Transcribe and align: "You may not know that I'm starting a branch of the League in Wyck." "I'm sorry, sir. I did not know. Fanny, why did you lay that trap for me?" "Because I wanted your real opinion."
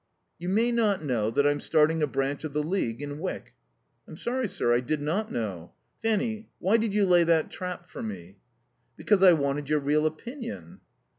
"You 0.39 0.49
may 0.49 0.71
not 0.71 1.03
know 1.03 1.29
that 1.29 1.45
I'm 1.45 1.59
starting 1.59 2.01
a 2.01 2.07
branch 2.07 2.43
of 2.43 2.53
the 2.53 2.63
League 2.63 3.03
in 3.03 3.19
Wyck." 3.19 3.53
"I'm 4.07 4.17
sorry, 4.17 4.47
sir. 4.47 4.73
I 4.73 4.79
did 4.79 4.99
not 4.99 5.31
know. 5.31 5.73
Fanny, 6.01 6.49
why 6.57 6.77
did 6.77 6.91
you 6.91 7.05
lay 7.05 7.23
that 7.23 7.51
trap 7.51 7.85
for 7.85 8.01
me?" 8.01 8.37
"Because 8.97 9.21
I 9.21 9.33
wanted 9.33 9.69
your 9.69 9.79
real 9.79 10.07
opinion." 10.07 10.79